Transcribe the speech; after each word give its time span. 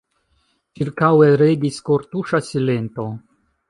Ĉirkaŭe 0.79 1.29
regis 1.43 1.79
kortuŝa 1.93 2.45
silento. 2.53 3.11